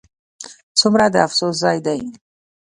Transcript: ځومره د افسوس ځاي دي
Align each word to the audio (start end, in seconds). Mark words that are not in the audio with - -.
ځومره 0.79 1.07
د 1.13 1.15
افسوس 1.27 1.55
ځاي 1.61 1.77
دي 1.85 1.99